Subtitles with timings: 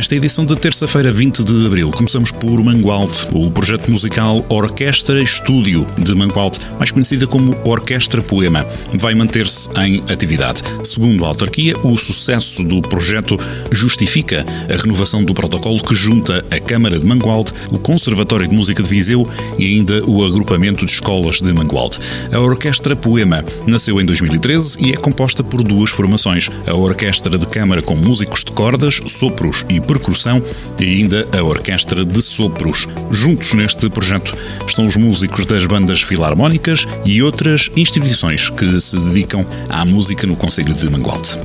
[0.00, 5.86] Nesta edição de terça-feira, 20 de abril, começamos por Mangualde, o projeto musical Orquestra Estúdio
[5.98, 10.62] de Mangualde, mais conhecida como Orquestra Poema, vai manter-se em atividade.
[10.84, 13.38] Segundo a autarquia, o sucesso do projeto
[13.70, 18.82] justifica a renovação do protocolo que junta a Câmara de Mangualde, o Conservatório de Música
[18.82, 21.98] de Viseu e ainda o agrupamento de escolas de Mangualde.
[22.32, 27.46] A Orquestra Poema nasceu em 2013 e é composta por duas formações: a Orquestra de
[27.46, 30.40] Câmara com músicos de cordas, sopros e percussão
[30.78, 32.86] e ainda a Orquestra de Sopros.
[33.10, 39.44] Juntos neste projeto estão os músicos das bandas filarmónicas e outras instituições que se dedicam
[39.68, 41.36] à música no Conselho de Mangualde.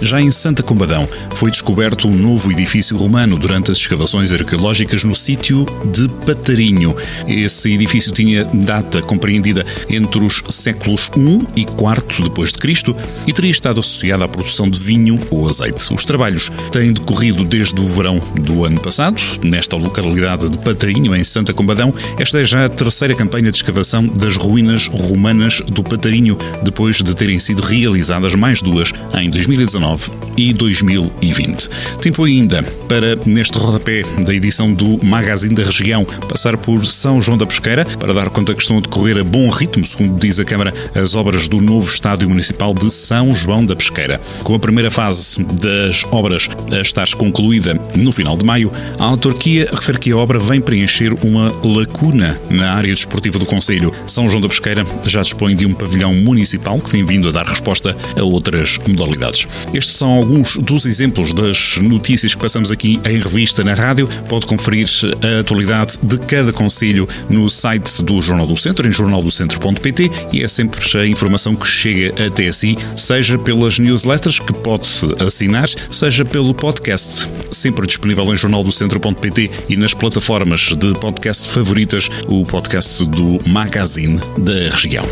[0.00, 5.14] Já em Santa Combadão foi descoberto um novo edifício romano durante as escavações arqueológicas no
[5.14, 6.94] sítio de Patarinho.
[7.26, 12.94] Esse edifício tinha data compreendida entre os séculos I e IV depois de Cristo
[13.26, 15.92] e teria estado associado à produção de vinho ou azeite.
[15.92, 21.24] Os trabalhos têm decorrido desde o verão do ano passado, nesta localidade de Patarinho, em
[21.24, 21.92] Santa Combadão.
[22.18, 27.16] Esta é já a terceira campanha de escavação das ruínas romanas do Patarinho, depois de
[27.16, 31.68] terem sido realizadas mais duas em 2019 2019 e 2020.
[32.00, 37.38] Tempo ainda para, neste rodapé da edição do Magazine da Região, passar por São João
[37.38, 40.44] da Pesqueira para dar conta que estão a decorrer a bom ritmo, segundo diz a
[40.44, 44.20] Câmara, as obras do novo Estádio Municipal de São João da Pesqueira.
[44.42, 49.68] Com a primeira fase das obras a estar concluída no final de maio, a autarquia
[49.72, 53.92] refere que a obra vem preencher uma lacuna na área desportiva do Conselho.
[54.06, 57.46] São João da Pesqueira já dispõe de um pavilhão municipal que tem vindo a dar
[57.46, 59.46] resposta a outras modalidades.
[59.78, 64.08] Estes são alguns dos exemplos das notícias que passamos aqui em revista na rádio.
[64.28, 64.88] Pode conferir
[65.22, 70.48] a atualidade de cada conselho no site do Jornal do Centro, em jornaldocentro.pt, e é
[70.48, 74.88] sempre a informação que chega até si, seja pelas newsletters que pode
[75.24, 82.44] assinar, seja pelo podcast, sempre disponível em jornaldocentro.pt e nas plataformas de podcast favoritas, o
[82.44, 85.04] podcast do Magazine da região.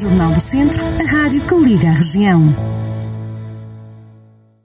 [0.00, 2.73] Jornal do Centro, a rádio que liga a região.